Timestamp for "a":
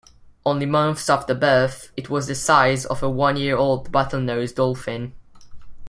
3.03-3.07